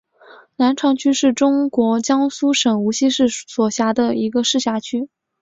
[0.55, 5.09] 南长区是中国江苏省无锡市所辖的一个市辖区。